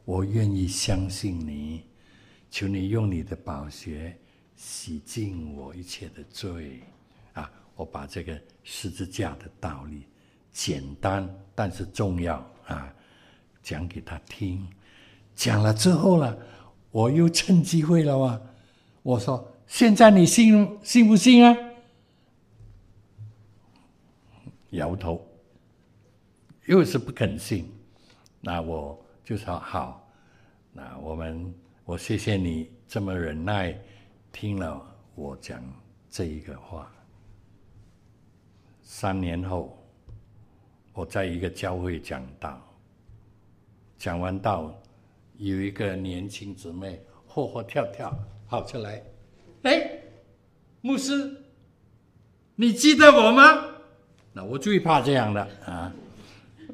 [0.05, 1.83] 我愿意相信你，
[2.51, 4.17] 求你用你的宝血
[4.55, 6.83] 洗净我一切的罪
[7.33, 7.51] 啊！
[7.75, 10.05] 我把这个十字架的道理
[10.53, 12.95] 简单但是重要啊，
[13.63, 14.67] 讲给他听。
[15.35, 16.37] 讲了之后呢，
[16.91, 18.41] 我又趁机会了啊，
[19.03, 21.57] 我说：现在你信信不信啊？
[24.75, 25.27] 摇头，
[26.67, 27.69] 又是不肯信。
[28.41, 30.07] 那我就说好，
[30.73, 31.53] 那我们
[31.85, 33.77] 我谢谢你这么忍耐，
[34.31, 34.81] 听了
[35.15, 35.63] 我讲
[36.11, 36.91] 这一个话。
[38.83, 39.83] 三年后，
[40.93, 42.61] 我在一个教会讲道，
[43.97, 44.75] 讲完道，
[45.39, 48.15] 有一个年轻姊妹活活跳跳
[48.47, 49.03] 跑出来，
[49.63, 49.99] 哎，
[50.83, 51.43] 牧师，
[52.57, 53.74] 你记得我吗？
[54.35, 55.91] 那我最怕这样的啊，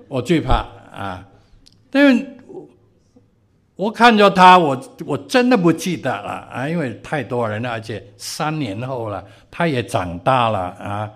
[0.09, 1.25] 我最怕啊。
[1.90, 2.27] 但是
[3.77, 11.11] 我看着他，我我真的不记得了啊，因为太多人了，而且三年后了，他也长大了啊，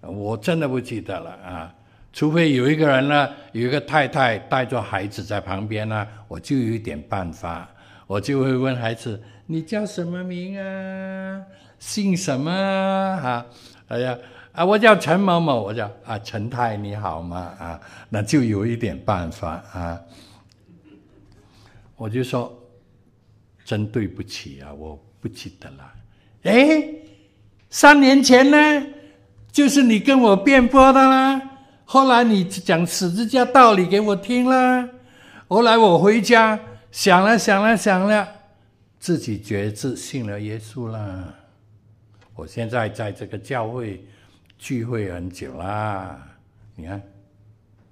[0.00, 1.74] 我真的不记得了啊。
[2.12, 7.68] 除非有一个人呢，有一个太太带着孩子在旁边呢，我就有一点办法，
[8.06, 11.42] 我就会问孩子：“你叫什么名啊？
[11.78, 13.46] 姓什么啊？”
[13.88, 14.18] 哎呀
[14.52, 17.54] 啊，我叫陈某某，我叫啊陈太，你好吗？
[17.58, 20.00] 啊，那就有一点办法啊。
[21.96, 22.52] 我就说，
[23.64, 25.92] 真对不起啊，我不记得了。
[26.42, 26.82] 哎，
[27.68, 28.86] 三年前呢，
[29.52, 31.40] 就是你跟我辩驳的啦。
[31.84, 34.88] 后来你讲十字架道理给我听了。
[35.46, 36.58] 后来我回家
[36.90, 38.26] 想了想了想了，
[38.98, 41.34] 自己决志信了耶稣了。
[42.34, 44.02] 我现在在这个教会
[44.60, 46.20] 聚会很久啦，
[46.76, 47.02] 你看，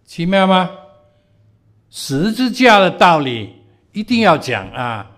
[0.04, 0.70] 奇妙吗？
[1.88, 3.56] 十字架的道理。
[3.92, 5.10] 一定要讲啊！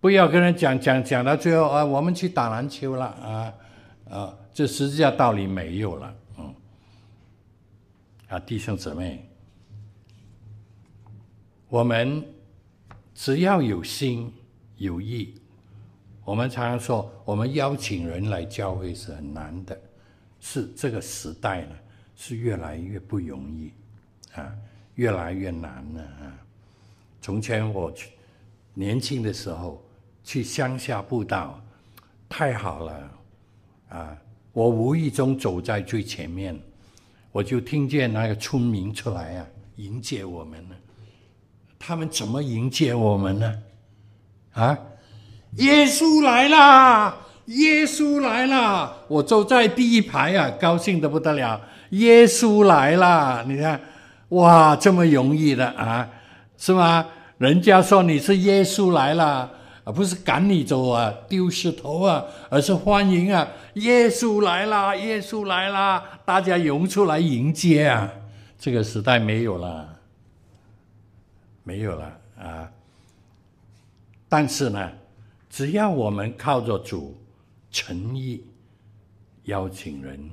[0.00, 3.54] 不要跟人讲讲讲到最后啊，我们去打篮球了啊
[4.10, 4.34] 啊！
[4.52, 6.52] 这十字架道理没有了，嗯
[8.28, 9.24] 啊，弟兄姊妹，
[11.68, 12.24] 我们
[13.14, 14.32] 只要有心
[14.78, 15.34] 有意，
[16.24, 19.78] 我们常常说，我们邀请人来教会是很难的，
[20.40, 21.74] 是这个时代呢，
[22.16, 23.72] 是越来越不容易
[24.34, 24.52] 啊，
[24.94, 26.38] 越来越难了啊。
[27.20, 28.10] 从前我去
[28.74, 29.84] 年轻的时候
[30.22, 31.60] 去乡下步道，
[32.28, 33.10] 太好了，
[33.88, 34.16] 啊，
[34.52, 36.58] 我无意中走在最前面，
[37.32, 40.74] 我就听见那个村民出来啊，迎接我们呢。
[41.78, 43.62] 他们怎么迎接我们呢？
[44.52, 44.78] 啊，
[45.52, 47.16] 耶稣来啦！
[47.48, 48.92] 耶稣来啦！
[49.08, 51.58] 我坐在第一排啊，高兴的不得了。
[51.90, 53.42] 耶稣来啦！
[53.48, 53.80] 你看，
[54.30, 56.06] 哇，这么容易的啊，
[56.58, 57.06] 是吗？
[57.38, 59.50] 人家说你是耶稣来了，
[59.84, 64.94] 而不是赶你走啊，丢石头啊，而是欢迎啊，耶稣来啦！
[64.94, 66.02] 耶稣来啦！
[66.26, 68.12] 大家涌出来迎接啊！
[68.58, 69.88] 这个时代没有了，
[71.64, 72.68] 没有了啊！
[74.28, 74.90] 但是呢，
[75.48, 77.16] 只要我们靠着主
[77.80, 78.44] 诚意
[79.44, 80.28] 邀请人，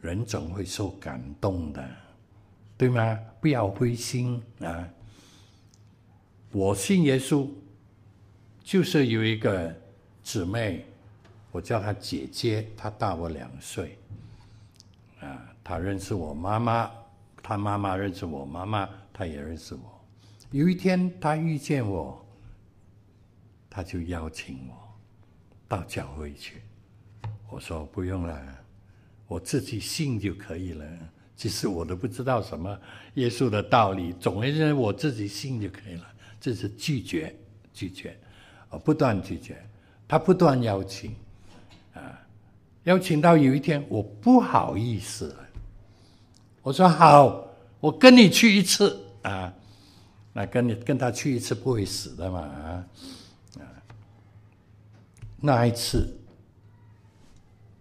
[0.00, 1.86] 人总会受感动的，
[2.78, 3.20] 对吗？
[3.42, 4.88] 不要灰心啊！
[6.52, 7.46] 我信耶稣，
[8.64, 9.70] 就是有一个
[10.22, 10.86] 姊妹，
[11.52, 13.98] 我叫她姐姐，她大我两岁，
[15.20, 16.90] 啊，她认识我妈妈，
[17.42, 20.02] 她妈妈认识我妈妈，她也认识我。
[20.52, 22.24] 有一天，她遇见我，
[23.68, 24.85] 她就邀请我
[25.68, 26.62] 到教会去。
[27.48, 28.58] 我说不用了，
[29.26, 30.84] 我自己信就可以了。
[31.36, 32.78] 其实我都不知道什么
[33.14, 36.06] 耶稣的道理，总而言之，我自己信就可以了。
[36.40, 37.34] 这是拒绝，
[37.72, 38.18] 拒绝，
[38.70, 39.62] 啊，不断拒绝，
[40.08, 41.14] 他不断邀请，
[41.92, 42.18] 啊，
[42.84, 45.46] 邀请到有一天我不好意思了，
[46.62, 47.46] 我说好，
[47.80, 49.52] 我跟你去一次啊，
[50.32, 52.84] 那跟你跟他去一次不会死的嘛，啊，
[55.40, 56.16] 那一次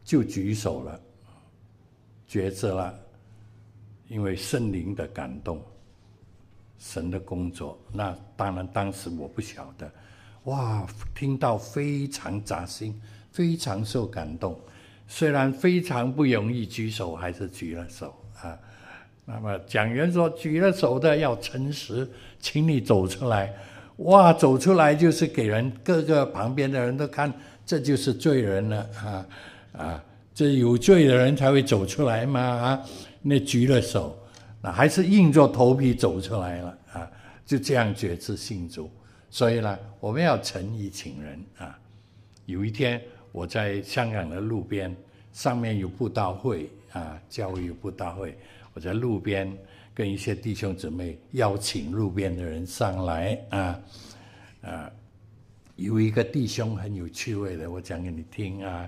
[0.03, 0.99] 就举手了，
[2.30, 2.99] 抉择了，
[4.08, 5.62] 因为圣灵的感动。
[6.78, 9.89] 神的工作，那当然当时我不晓得，
[10.43, 10.86] 哇，
[11.16, 13.01] 听到非常扎心，
[13.32, 14.60] 非常受感动。
[15.08, 18.60] 虽然非常不容易举手，还是举了手啊。
[19.24, 22.08] 那么讲员说，举了手的要诚实，
[22.39, 23.56] 请你走出来。
[23.98, 27.32] 哇，走出来就是给人各个旁边的人都看，
[27.66, 29.26] 这就是罪人了啊
[29.78, 30.04] 啊！
[30.34, 32.86] 这有罪的人才会走出来嘛啊！
[33.22, 34.18] 那举了手。
[34.62, 37.12] 那还是硬着头皮走出来了啊！
[37.46, 38.89] 就这样决志信主，
[39.30, 41.78] 所以呢，我们要诚意请人啊。
[42.48, 43.00] 有一天
[43.32, 44.93] 我在香港的路边，
[45.32, 48.36] 上面有布道会啊，教会有布道会，
[48.74, 49.56] 我在路边
[49.96, 53.80] 跟一些弟兄姊妹邀请路边的人上来啊
[54.62, 54.91] 啊。
[55.78, 58.88] 有一个弟兄很有趣味的，我讲给你听啊。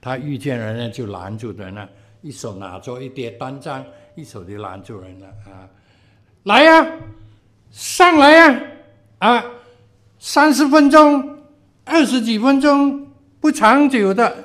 [0.00, 1.88] 他遇见人呢，就拦住人呢，
[2.20, 3.84] 一手拿着一叠单张。
[4.14, 5.64] 一手就拦住人了啊！
[6.42, 6.86] 来呀、
[7.70, 8.62] 上来呀、
[9.20, 9.36] 啊！
[9.36, 9.44] 啊，
[10.18, 11.38] 三十分钟、
[11.82, 14.36] 二十几分钟不长久的，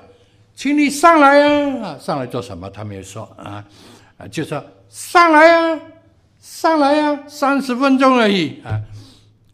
[0.55, 1.83] 请你上来呀！
[1.83, 2.69] 啊，上来做什么？
[2.69, 3.67] 他没有说啊
[4.17, 5.81] 啊，就说上来呀，
[6.47, 8.81] 上来呀，三十分钟而已啊！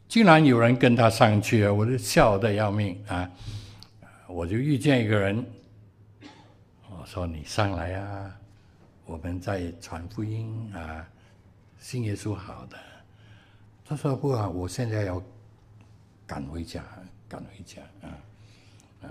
[0.07, 3.29] 竟然有人跟他上去啊，我就笑得要命啊！
[4.27, 5.43] 我就遇见一个人，
[6.89, 8.31] 我说你上来啊。
[9.05, 11.05] 我们在传福音啊，
[11.79, 12.77] 信耶稣好的。
[13.83, 15.21] 他说不好，我现在要
[16.27, 16.83] 赶回家，
[17.27, 18.07] 赶回家啊
[19.01, 19.09] 啊！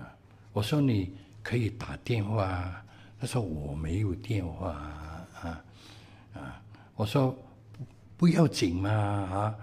[0.52, 2.80] 我说你可以打电话。
[3.20, 4.70] 他说我没有电话
[5.42, 5.64] 啊
[6.32, 6.62] 啊！
[6.94, 7.36] 我说
[8.22, 9.54] 不要紧嘛啊！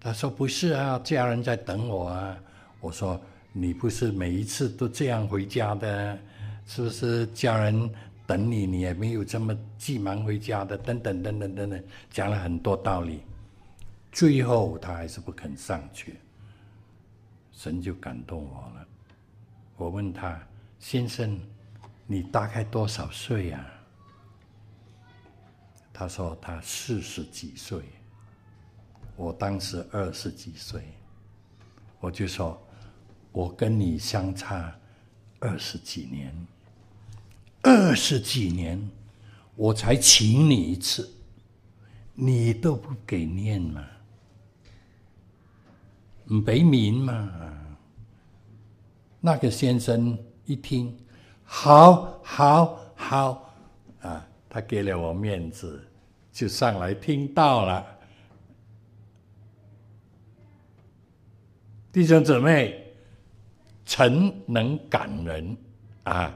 [0.00, 2.36] 他说不是啊，家人在等我啊。
[2.80, 3.20] 我说
[3.52, 6.18] 你不是每一次都这样回家的，
[6.66, 7.88] 是不是家人？
[8.26, 13.22] 等你，你也没有这么急忙回家的，等等等等等等，讲了很多道理，
[14.10, 16.18] 最后他还是不肯上去，
[17.52, 18.86] 神就感动我了。
[19.76, 20.36] 我问他
[20.80, 21.38] ：“先生，
[22.08, 23.64] 你大概多少岁呀？”
[25.94, 27.80] 他说：“他四十几岁。”
[29.20, 30.82] 我当时二十几岁，
[32.00, 32.58] 我就说
[33.32, 34.74] ：“我跟你相差
[35.40, 36.34] 二十几年。”
[37.62, 38.80] 二十几年，
[39.56, 41.12] 我才请你一次，
[42.14, 43.84] 你都不给面嘛？
[46.30, 47.30] 唔俾面嘛？
[49.20, 50.96] 那个先生一听，
[51.44, 53.54] 好，好，好，
[54.00, 55.86] 啊，他给了我面子，
[56.32, 57.99] 就上来听到了。
[61.92, 62.92] 弟兄姊妹，
[63.84, 65.56] 诚能感人
[66.04, 66.32] 啊！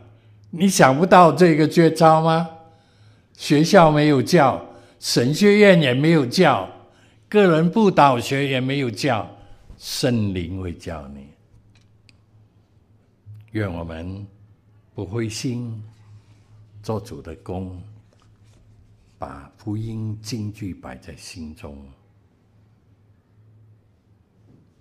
[0.51, 2.51] 你想不到这个绝招吗？
[3.37, 4.65] 学校没有教，
[4.99, 6.69] 神学院也没有教，
[7.29, 9.29] 个人布道学也没有教，
[9.79, 11.29] 圣灵会教你。
[13.53, 14.27] 愿我们
[14.93, 15.81] 不灰心，
[16.83, 17.81] 做主的工，
[19.19, 21.79] 把福音金句摆在心中，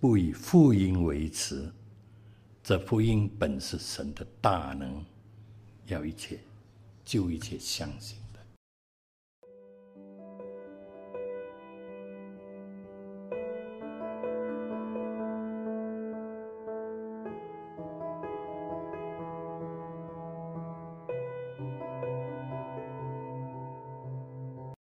[0.04, 1.72] 不以福音为耻。
[2.62, 5.02] 这福音本是神的大能，
[5.86, 6.38] 要一切，
[7.06, 8.18] 就一切相信。